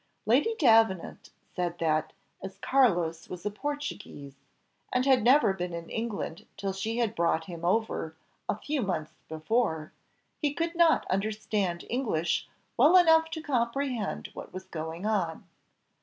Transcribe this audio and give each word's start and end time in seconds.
Lady 0.25 0.55
Davenant 0.57 1.29
said 1.53 1.77
that, 1.77 2.11
as 2.41 2.57
Carlos 2.57 3.29
was 3.29 3.45
a 3.45 3.51
Portuguese, 3.51 4.37
and 4.91 5.05
had 5.05 5.23
never 5.23 5.53
been 5.53 5.73
in 5.73 5.91
England 5.91 6.47
till 6.57 6.73
she 6.73 6.97
had 6.97 7.13
brought 7.13 7.45
him 7.45 7.63
over, 7.63 8.15
a 8.49 8.55
few 8.57 8.81
months 8.81 9.13
before, 9.29 9.93
he 10.39 10.55
could 10.55 10.73
not 10.73 11.05
understand 11.07 11.85
English 11.87 12.47
well 12.77 12.97
enough 12.97 13.29
to 13.29 13.41
comprehend 13.43 14.29
what 14.33 14.51
was 14.51 14.65
going 14.65 15.05
on. 15.05 15.45